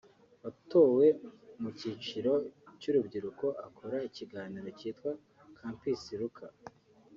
[0.43, 1.05] watowe
[1.61, 2.33] mu cyiciro
[2.79, 5.11] cy’urubyiruko akora ikiganiro cyitwa
[5.57, 6.47] “Camps Luca”